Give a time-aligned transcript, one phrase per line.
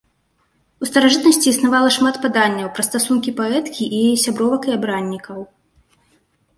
[0.83, 5.39] У старажытнасці існавала шмат паданняў пра стасункі паэткі і яе сябровак і абраннікаў.